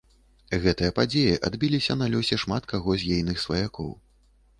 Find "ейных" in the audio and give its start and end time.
3.19-3.37